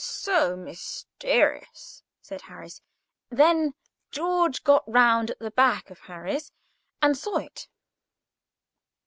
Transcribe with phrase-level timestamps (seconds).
[0.03, 2.81] "So mysterious!" said Harris.
[3.29, 3.75] Then
[4.09, 6.51] George got round at the back of Harris
[7.03, 7.67] and saw it.